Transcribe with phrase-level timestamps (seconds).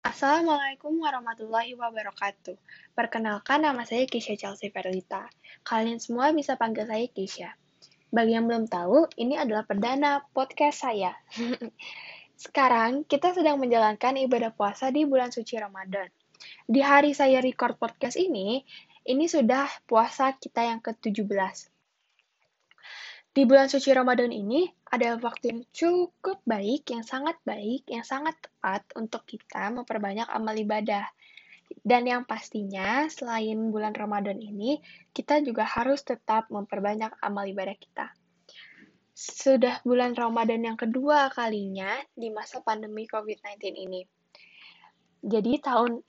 [0.00, 2.56] Assalamualaikum warahmatullahi wabarakatuh.
[2.96, 5.28] Perkenalkan nama saya Kisha Chelsea Verlita.
[5.60, 7.52] Kalian semua bisa panggil saya Kisha.
[8.08, 11.12] Bagi yang belum tahu, ini adalah perdana podcast saya.
[12.48, 16.08] Sekarang kita sedang menjalankan ibadah puasa di bulan suci Ramadan.
[16.64, 18.64] Di hari saya record podcast ini,
[19.04, 21.28] ini sudah puasa kita yang ke-17.
[23.30, 28.34] Di bulan suci Ramadan ini adalah waktu yang cukup baik, yang sangat baik, yang sangat
[28.42, 31.06] tepat untuk kita memperbanyak amal ibadah.
[31.70, 34.82] Dan yang pastinya, selain bulan Ramadan ini,
[35.14, 38.10] kita juga harus tetap memperbanyak amal ibadah kita.
[39.14, 44.02] Sudah bulan Ramadan yang kedua kalinya di masa pandemi COVID-19 ini.
[45.22, 46.02] Jadi tahun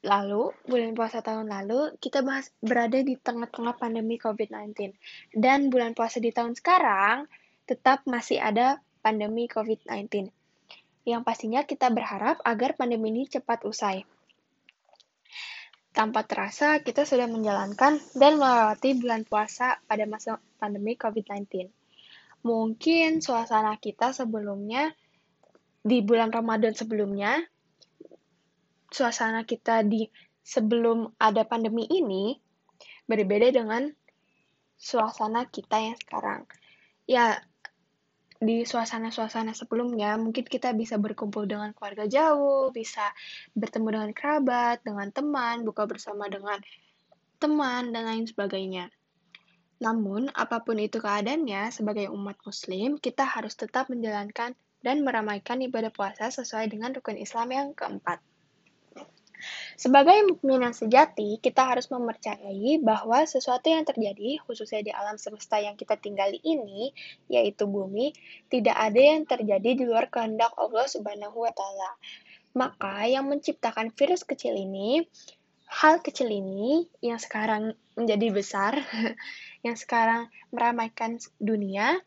[0.00, 4.96] lalu, bulan puasa tahun lalu, kita bahas berada di tengah-tengah pandemi COVID-19.
[5.36, 7.28] Dan bulan puasa di tahun sekarang,
[7.68, 10.32] tetap masih ada pandemi COVID-19.
[11.04, 14.04] Yang pastinya kita berharap agar pandemi ini cepat usai.
[15.90, 21.66] Tanpa terasa, kita sudah menjalankan dan melewati bulan puasa pada masa pandemi COVID-19.
[22.40, 24.94] Mungkin suasana kita sebelumnya,
[25.80, 27.40] di bulan Ramadan sebelumnya,
[28.90, 30.06] suasana kita di
[30.42, 32.38] sebelum ada pandemi ini
[33.06, 33.90] berbeda dengan
[34.78, 36.42] suasana kita yang sekarang.
[37.04, 37.42] Ya,
[38.40, 43.12] di suasana-suasana sebelumnya, mungkin kita bisa berkumpul dengan keluarga jauh, bisa
[43.52, 46.56] bertemu dengan kerabat, dengan teman, buka bersama dengan
[47.36, 48.88] teman, dan lain sebagainya.
[49.84, 55.92] Namun, apa pun itu keadaannya, sebagai umat muslim, kita harus tetap menjalankan dan meramaikan ibadah
[55.92, 58.24] puasa sesuai dengan rukun Islam yang keempat.
[59.80, 65.56] Sebagai mukmin yang sejati, kita harus mempercayai bahwa sesuatu yang terjadi, khususnya di alam semesta
[65.56, 66.92] yang kita tinggali ini,
[67.32, 68.12] yaitu bumi,
[68.52, 71.96] tidak ada yang terjadi di luar kehendak Allah Subhanahu wa taala.
[72.52, 75.08] Maka yang menciptakan virus kecil ini,
[75.64, 78.84] hal kecil ini yang sekarang menjadi besar,
[79.66, 82.04] yang sekarang meramaikan dunia,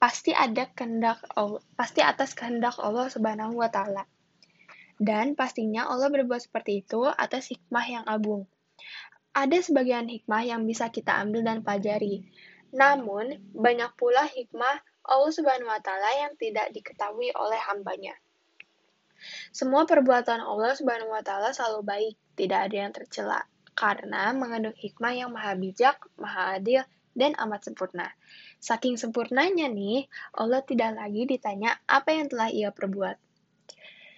[0.00, 4.08] pasti ada kehendak Allah, pasti atas kehendak Allah Subhanahu wa taala.
[4.96, 8.48] Dan pastinya Allah berbuat seperti itu atas hikmah yang agung.
[9.36, 12.24] Ada sebagian hikmah yang bisa kita ambil dan pelajari.
[12.72, 18.16] Namun, banyak pula hikmah Allah Subhanahu wa taala yang tidak diketahui oleh hambanya.
[19.52, 23.40] Semua perbuatan Allah Subhanahu wa taala selalu baik, tidak ada yang tercela
[23.76, 26.80] karena mengandung hikmah yang maha bijak, maha adil,
[27.12, 28.08] dan amat sempurna.
[28.56, 33.20] Saking sempurnanya nih, Allah tidak lagi ditanya apa yang telah ia perbuat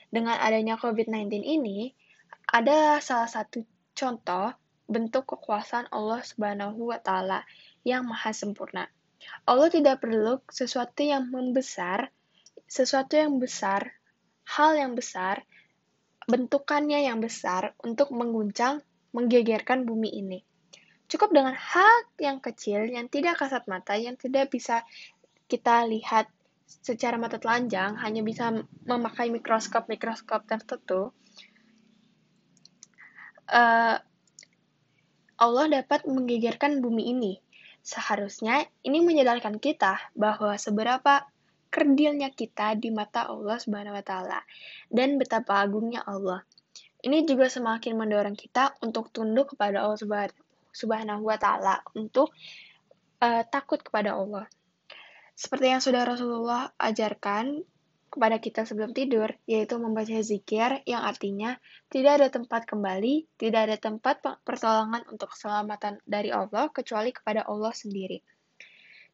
[0.08, 1.92] dengan adanya COVID-19 ini,
[2.48, 4.56] ada salah satu contoh
[4.88, 7.44] bentuk kekuasaan Allah Subhanahu wa taala
[7.84, 8.88] yang maha sempurna.
[9.44, 12.08] Allah tidak perlu sesuatu yang membesar,
[12.64, 13.92] sesuatu yang besar,
[14.48, 15.44] hal yang besar,
[16.24, 18.80] bentukannya yang besar untuk mengguncang,
[19.12, 20.40] menggegerkan bumi ini.
[21.08, 24.84] Cukup dengan hal yang kecil yang tidak kasat mata, yang tidak bisa
[25.48, 26.28] kita lihat
[26.68, 28.52] secara mata telanjang hanya bisa
[28.84, 31.16] memakai mikroskop-mikroskop tertentu,
[33.48, 33.96] uh,
[35.38, 37.32] Allah dapat menggegerkan bumi ini.
[37.80, 41.24] Seharusnya ini menyadarkan kita bahwa seberapa
[41.72, 44.40] kerdilnya kita di mata Allah Subhanahu wa taala
[44.92, 46.44] dan betapa agungnya Allah.
[46.98, 49.96] Ini juga semakin mendorong kita untuk tunduk kepada Allah
[50.74, 52.34] Subhanahu wa taala untuk
[53.22, 54.50] uh, takut kepada Allah.
[55.38, 57.62] Seperti yang sudah Rasulullah ajarkan
[58.10, 63.76] kepada kita sebelum tidur, yaitu membaca zikir yang artinya tidak ada tempat kembali, tidak ada
[63.78, 68.18] tempat pertolongan untuk keselamatan dari Allah kecuali kepada Allah sendiri.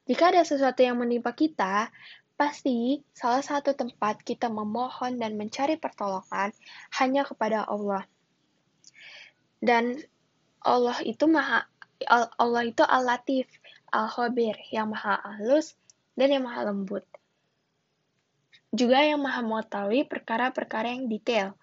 [0.09, 1.93] Jika ada sesuatu yang menimpa kita,
[2.41, 6.57] pasti salah satu tempat kita memohon dan mencari pertolongan
[6.97, 8.09] hanya kepada Allah.
[9.61, 10.01] Dan
[10.65, 11.69] Allah itu maha
[12.41, 13.45] Allah itu al-latif,
[13.93, 15.77] al-khabir, yang maha halus,
[16.15, 17.05] dan yang maha lembut.
[18.75, 21.55] Juga yang maha mengetahui perkara-perkara yang detail,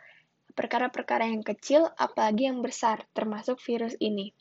[0.55, 4.31] perkara-perkara yang kecil, apalagi yang besar, termasuk virus ini.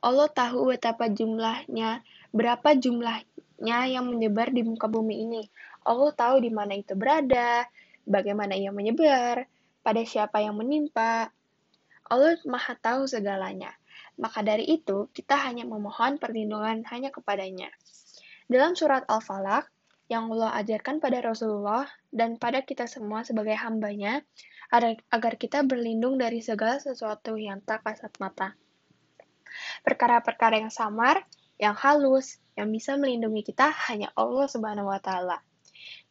[0.00, 2.00] Allah tahu betapa jumlahnya,
[2.30, 5.42] berapa jumlahnya yang menyebar di muka bumi ini.
[5.82, 7.66] Allah tahu di mana itu berada,
[8.06, 9.44] bagaimana ia menyebar,
[9.82, 11.32] pada siapa yang menimpa.
[12.08, 13.74] Allah maha tahu segalanya.
[14.16, 17.68] Maka dari itu, kita hanya memohon perlindungan hanya kepadanya.
[18.48, 19.68] Dalam surat Al-Falaq,
[20.08, 24.24] yang Allah ajarkan pada Rasulullah dan pada kita semua sebagai hambanya,
[25.12, 28.56] agar kita berlindung dari segala sesuatu yang tak kasat mata.
[29.84, 31.28] Perkara-perkara yang samar,
[31.60, 35.44] yang halus, yang bisa melindungi kita hanya Allah Subhanahu wa taala.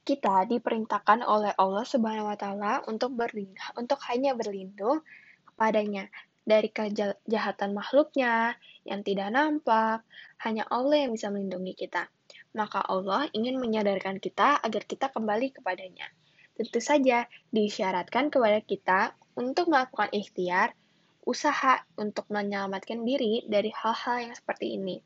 [0.05, 5.01] Kita diperintahkan oleh Allah Subhanahu wa taala untuk berlindung, untuk hanya berlindung
[5.41, 6.05] kepadanya
[6.45, 10.05] dari kejahatan makhluknya yang tidak nampak.
[10.37, 12.13] Hanya Allah yang bisa melindungi kita.
[12.57, 16.09] Maka Allah ingin menyadarkan kita agar kita kembali kepadanya.
[16.57, 20.73] Tentu saja disyaratkan kepada kita untuk melakukan ikhtiar,
[21.21, 24.97] usaha untuk menyelamatkan diri dari hal-hal yang seperti ini.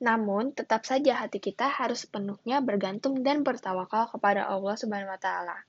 [0.00, 5.68] Namun, tetap saja hati kita harus sepenuhnya bergantung dan bertawakal kepada Allah Subhanahu wa taala.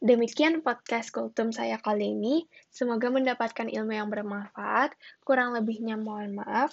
[0.00, 2.48] Demikian podcast Kultum saya kali ini.
[2.72, 4.96] Semoga mendapatkan ilmu yang bermanfaat.
[5.28, 6.72] Kurang lebihnya mohon maaf.